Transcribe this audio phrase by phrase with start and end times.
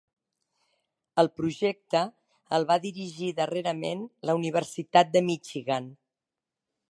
[1.23, 2.01] El projecte
[2.59, 5.93] el va dirigir darrerament la Universitat de Michigan.